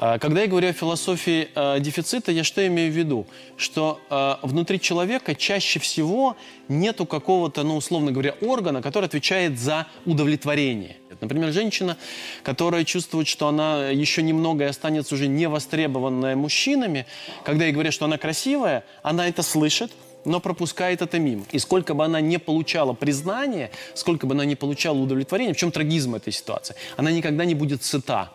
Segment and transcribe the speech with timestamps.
[0.00, 3.26] А, Когда я говорю о философии э, дефицита, я что имею в виду?
[3.56, 6.36] Что э, внутри человека чаще всего
[6.68, 10.98] нету какого-то, ну, условно говоря, органа, который отвечает за удовлетворение.
[11.20, 11.96] Например, женщина,
[12.44, 17.06] которая чувствует, что она еще немного и останется уже не востребованная мужчинами,
[17.42, 19.90] когда ей говорят, что она красивая, она это слышит,
[20.24, 21.44] но пропускает это мимо.
[21.50, 25.72] И сколько бы она не получала признания, сколько бы она не получала удовлетворения, в чем
[25.72, 28.30] трагизм этой ситуации, она никогда не будет сыта.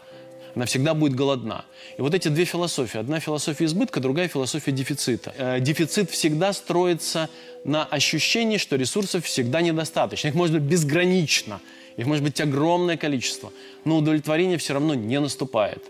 [0.55, 1.65] Она всегда будет голодна.
[1.97, 2.99] И вот эти две философии.
[2.99, 5.33] Одна философия избытка, другая философия дефицита.
[5.37, 7.29] Э, дефицит всегда строится
[7.63, 10.27] на ощущении, что ресурсов всегда недостаточно.
[10.27, 11.59] Их может быть безгранично.
[11.97, 13.51] Их может быть огромное количество.
[13.85, 15.83] Но удовлетворение все равно не наступает.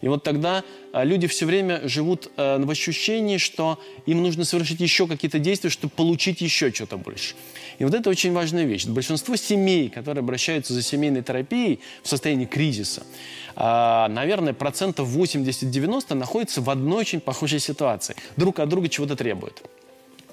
[0.00, 4.80] И вот тогда а, люди все время живут э, в ощущении, что им нужно совершить
[4.80, 7.34] еще какие-то действия, чтобы получить еще что-то больше.
[7.78, 8.86] И вот это очень важная вещь.
[8.86, 13.04] Большинство семей, которые обращаются за семейной терапией в состоянии кризиса,
[13.54, 18.16] а, наверное, процентов 80-90 находятся в одной очень похожей ситуации.
[18.36, 19.62] Друг от друга чего-то требуют.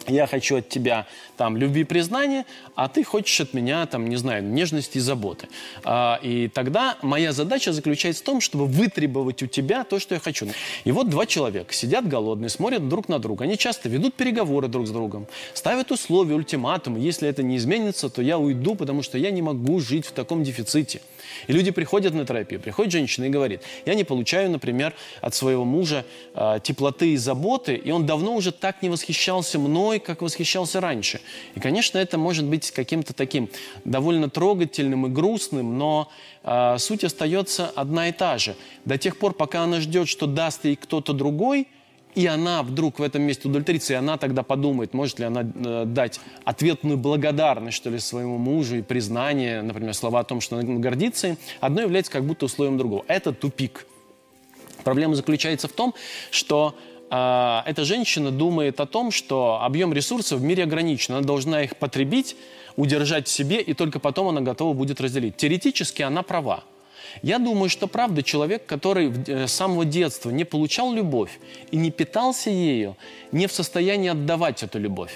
[0.08, 4.16] Я хочу от тебя там любви и признания, а ты хочешь от меня там, не
[4.16, 5.48] знаю, нежности и заботы.
[5.84, 10.20] А, и тогда моя задача заключается в том, чтобы вытребовать у тебя то, что я
[10.20, 10.48] хочу.
[10.84, 13.46] И вот два человека сидят голодные, смотрят друг на друга.
[13.46, 17.00] Они часто ведут переговоры друг с другом, ставят условия, ультиматумы.
[17.00, 20.44] Если это не изменится, то я уйду, потому что я не могу жить в таком
[20.44, 21.02] дефиците.
[21.48, 25.66] И люди приходят на терапию, приходит женщина и говорит, я не получаю, например, от своего
[25.66, 30.82] мужа э, теплоты и заботы, и он давно уже так не восхищался мной, как восхищался
[30.82, 31.22] раньше.
[31.56, 33.50] И, конечно, это может быть каким-то таким
[33.86, 36.10] довольно трогательным и грустным, но
[36.44, 38.56] э, суть остается одна и та же.
[38.86, 41.68] До тех пор, пока она ждет, что даст ей кто-то другой,
[42.16, 45.86] и она вдруг в этом месте удовлетворится, и она тогда подумает, может ли она э,
[45.86, 50.80] дать ответную благодарность, что ли, своему мужу и признание, например, слова о том, что она
[50.80, 53.04] гордится им, одно является как будто условием другого.
[53.08, 53.86] Это тупик.
[54.84, 55.94] Проблема заключается в том,
[56.30, 56.76] что
[57.10, 61.16] э, эта женщина думает о том, что объем ресурсов в мире ограничен.
[61.16, 62.36] Она должна их потребить,
[62.76, 65.38] удержать в себе, и только потом она готова будет разделить.
[65.38, 66.64] Теоретически она права.
[67.22, 71.40] Я думаю, что правда человек, который э, с самого детства не получал любовь
[71.72, 72.98] и не питался ею,
[73.32, 75.14] не в состоянии отдавать эту любовь.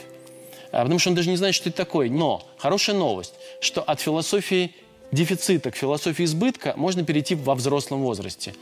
[0.72, 2.10] А, Потому что он даже не знает, что это такое.
[2.10, 4.76] Но хорошая новость, что от философии
[5.12, 8.54] дефицита к философии избытка можно перейти во взрослом возрасте.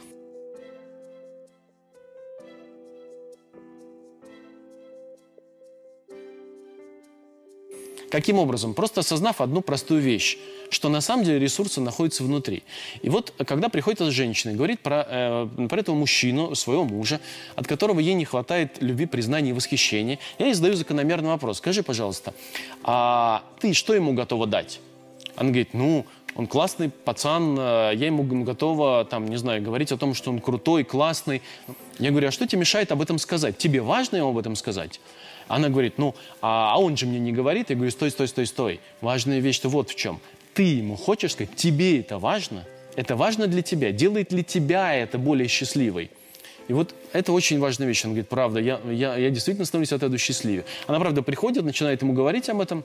[8.15, 8.73] Каким образом?
[8.73, 10.37] Просто осознав одну простую вещь,
[10.69, 12.63] что на самом деле ресурсы находятся внутри.
[13.01, 17.19] И вот когда приходит эта женщина и говорит про, э, про этого мужчину, своего мужа,
[17.57, 21.57] от которого ей не хватает любви, признания и восхищения, я ей задаю закономерный вопрос.
[21.57, 22.33] Скажи, пожалуйста,
[22.83, 24.79] а ты что ему готова дать?
[25.35, 26.05] Она говорит, ну,
[26.35, 30.39] он классный пацан, э, я ему готова, там, не знаю, говорить о том, что он
[30.39, 31.41] крутой, классный.
[31.99, 33.57] Я говорю, а что тебе мешает об этом сказать?
[33.57, 35.01] Тебе важно ему об этом сказать?
[35.47, 37.69] Она говорит, ну, а, а он же мне не говорит.
[37.69, 38.79] Я говорю, стой, стой, стой, стой.
[39.01, 40.19] Важная вещь-то вот в чем.
[40.53, 42.65] Ты ему хочешь сказать, тебе это важно?
[42.95, 43.91] Это важно для тебя?
[43.91, 46.09] Делает ли тебя это более счастливой?
[46.67, 48.03] И вот это очень важная вещь.
[48.05, 50.65] Она говорит, правда, я, я, я действительно становлюсь от этого счастливее.
[50.87, 52.83] Она, правда, приходит, начинает ему говорить об этом.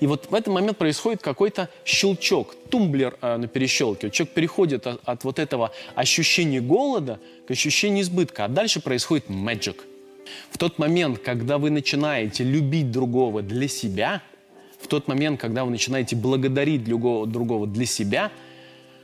[0.00, 4.10] И вот в этот момент происходит какой-то щелчок, тумблер э, на перещелке.
[4.10, 8.46] Человек переходит от, от вот этого ощущения голода к ощущению избытка.
[8.46, 9.76] А дальше происходит magic.
[10.50, 14.22] В тот момент, когда вы начинаете любить другого для себя,
[14.80, 18.30] в тот момент, когда вы начинаете благодарить другого, другого для себя,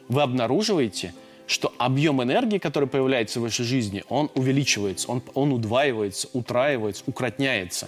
[0.09, 1.15] вы обнаруживаете,
[1.47, 7.87] что объем энергии, который появляется в вашей жизни, он увеличивается, он, он удваивается, утраивается, укротняется.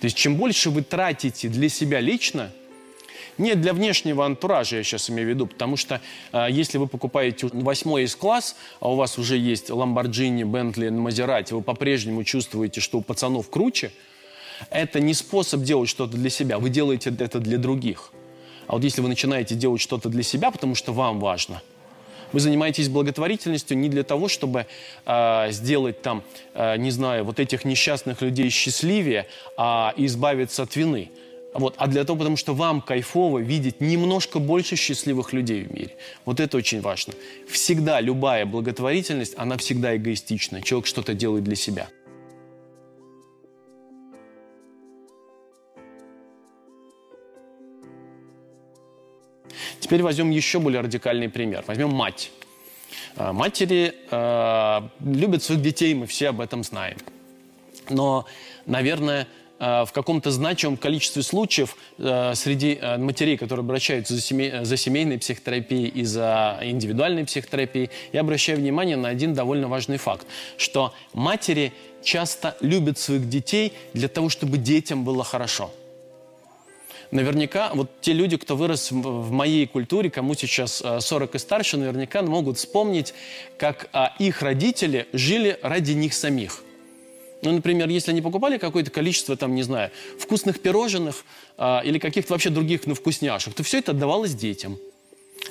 [0.00, 2.52] То есть чем больше вы тратите для себя лично,
[3.38, 6.00] не для внешнего антуража, я сейчас имею в виду, потому что
[6.32, 11.54] э, если вы покупаете восьмой из класс, а у вас уже есть Ламборджини, Бентли, Мазерати,
[11.54, 13.92] вы по-прежнему чувствуете, что у пацанов круче,
[14.70, 18.12] это не способ делать что-то для себя, вы делаете это для других.
[18.66, 21.62] А вот если вы начинаете делать что-то для себя, потому что вам важно,
[22.32, 24.66] вы занимаетесь благотворительностью не для того, чтобы
[25.06, 26.22] э, сделать там,
[26.54, 29.26] э, не знаю, вот этих несчастных людей счастливее,
[29.56, 31.10] а избавиться от вины.
[31.58, 35.96] Вот, а для того, потому что вам кайфово видеть немножко больше счастливых людей в мире.
[36.24, 37.14] Вот это очень важно.
[37.48, 40.62] Всегда любая благотворительность, она всегда эгоистична.
[40.62, 41.88] Человек что-то делает для себя.
[49.80, 51.64] Теперь возьмем еще более радикальный пример.
[51.66, 52.30] Возьмем мать.
[53.16, 56.98] А, Матери э, любят своих детей, мы все об этом знаем.
[57.90, 58.26] Но,
[58.66, 59.26] наверное,
[59.58, 65.18] в каком-то значимом количестве случаев э, среди э, матерей, которые обращаются за, семей, за семейной
[65.18, 70.26] психотерапией и за индивидуальной психотерапией, я обращаю внимание на один довольно важный факт,
[70.56, 71.72] что матери
[72.02, 75.72] часто любят своих детей для того, чтобы детям было хорошо.
[77.10, 82.22] Наверняка вот те люди, кто вырос в моей культуре, кому сейчас 40 и старше, наверняка
[82.22, 83.14] могут вспомнить,
[83.56, 83.88] как
[84.18, 86.62] их родители жили ради них самих.
[87.42, 91.24] Ну, например, если они покупали какое-то количество, там, не знаю, вкусных пирожных
[91.56, 94.78] а, или каких-то вообще других, ну, вкусняшек, то все это отдавалось детям.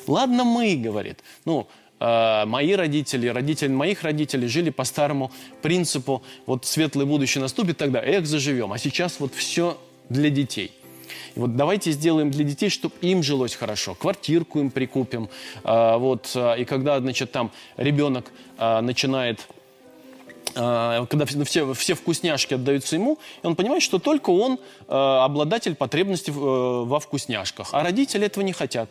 [0.05, 1.19] Ладно мы, говорит.
[1.45, 1.67] Ну,
[1.99, 5.31] э, мои родители, родители моих родителей жили по старому
[5.61, 8.73] принципу, вот светлое будущее наступит, тогда эх, заживем.
[8.73, 9.77] А сейчас вот все
[10.09, 10.71] для детей.
[11.35, 13.95] И вот давайте сделаем для детей, чтобы им жилось хорошо.
[13.95, 15.29] Квартирку им прикупим.
[15.63, 19.56] Э, вот, э, и когда, значит, там ребенок э, начинает а,
[20.57, 26.31] когда все, все вкусняшки отдаются ему, и он понимает, что только он э, обладатель потребностей
[26.31, 28.89] э, во вкусняшках, а родители этого не хотят.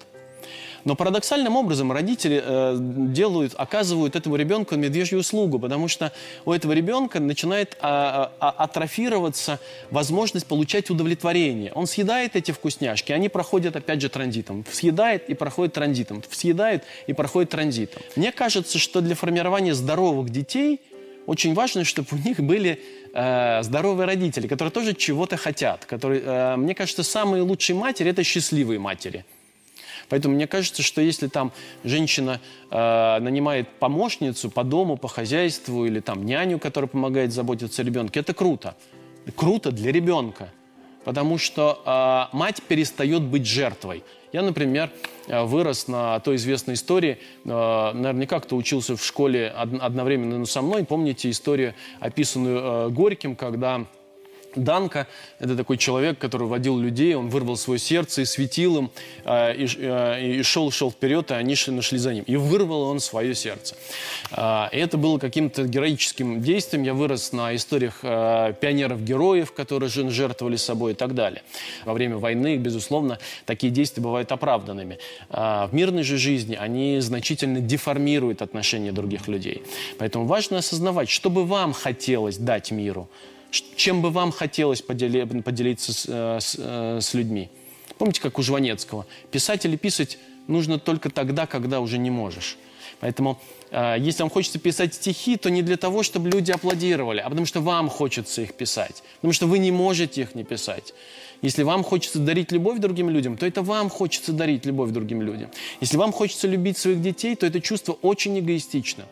[0.85, 6.13] Но парадоксальным образом родители э, делают, оказывают этому ребенку медвежью услугу, потому что
[6.45, 9.59] у этого ребенка начинает а, а, атрофироваться
[9.91, 11.73] возможность получать удовлетворение.
[11.73, 14.65] Он съедает эти вкусняшки, они проходят опять же транзитом.
[14.71, 16.23] Съедает и проходит транзитом.
[16.31, 18.03] Съедает и проходит транзитом.
[18.15, 20.81] Мне кажется, что для формирования здоровых детей–
[21.27, 22.81] очень важно, чтобы у них были
[23.13, 25.85] э, здоровые родители, которые тоже чего-то хотят.
[25.85, 29.25] Которые, э, мне кажется, самые лучшие матери– это счастливые матери.
[30.09, 31.53] Поэтому мне кажется, что если там
[31.85, 32.41] женщина
[32.71, 38.21] э, нанимает помощницу по дому, по хозяйству или там няню, которая помогает заботиться о ребенке,
[38.21, 38.77] это круто.
[39.35, 40.51] Круто для ребенка.
[41.07, 41.83] Потому что
[42.33, 44.03] э, мать перестает быть жертвой.
[44.33, 44.91] Я, например,
[45.29, 47.19] э, вырос на той известной истории.
[47.45, 50.85] Э, наверняка кто учился в школе одновременно со мной.
[50.85, 53.87] Помните историю, описанную э, Горьким, когда
[54.57, 55.07] Данка–
[55.39, 58.91] это такой человек, который водил людей, он вырвал свое сердце и светил им,
[59.25, 62.25] э, и, э, и шел, шел вперед, и они шли, нашли за ним.
[62.25, 63.77] И вырвал он свое сердце.
[64.33, 66.83] Э, и это было каким-то героическим действием.
[66.85, 71.43] Я вырос на историях пионеров-героев, которые жертвовали собой и так далее.
[71.85, 74.99] Во время войны, безусловно, такие действия бывают оправданными.
[75.29, 79.63] В мирной же жизни они значительно деформируют отношения других людей.
[79.99, 83.09] Поэтому важно осознавать, что бы вам хотелось дать миру–
[83.51, 87.49] чем бы вам хотелось подели, поделиться с, э, с, э, с людьми?
[87.99, 89.07] Помните, как у Жванецкого?
[89.31, 92.57] Писать или писать нужно только тогда, когда уже не можешь.
[93.01, 93.39] Поэтому,
[93.71, 97.47] э, если вам хочется писать стихи, то не для того, чтобы люди аплодировали, а потому
[97.47, 99.03] что вам хочется их писать.
[99.17, 100.95] Потому что вы не можете их не писать.
[101.43, 105.51] Если вам хочется дарить любовь другим людям, то это вам хочется дарить любовь другим людям.
[105.81, 109.05] Если вам хочется любить своих детей, то это чувство очень эгоистично.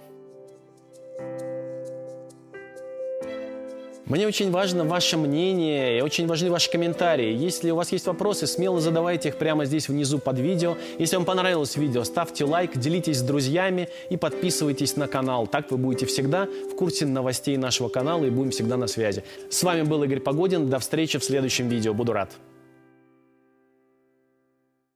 [4.07, 7.35] Мне очень важно ваше мнение и очень важны ваши комментарии.
[7.35, 10.77] Если у вас есть вопросы, смело задавайте их прямо здесь внизу под видео.
[10.99, 15.47] Если вам понравилось видео, ставьте лайк, делитесь с друзьями и подписывайтесь на канал.
[15.47, 19.25] Так вы будете всегда в курсе новостей нашего канала и будем всегда на связи.
[19.49, 20.69] С вами был Игорь Погодин.
[20.69, 21.95] До встречи в следующем видео.
[21.95, 22.31] Буду рад.